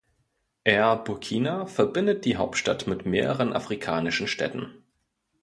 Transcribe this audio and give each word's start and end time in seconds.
Air 0.63 0.95
Burkina 0.95 1.67
verbindet 1.67 2.25
die 2.25 2.35
Hauptstadt 2.37 2.87
mit 2.87 3.05
mehreren 3.05 3.53
afrikanischen 3.53 4.25
Städten. 4.25 4.83